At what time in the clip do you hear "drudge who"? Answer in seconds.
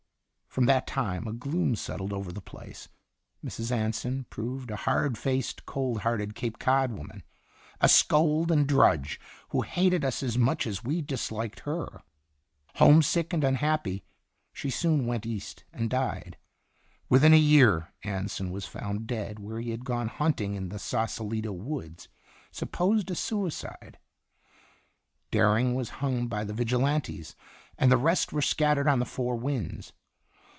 8.67-9.61